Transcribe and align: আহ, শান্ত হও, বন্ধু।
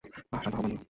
আহ, 0.03 0.39
শান্ত 0.43 0.55
হও, 0.55 0.63
বন্ধু। 0.63 0.77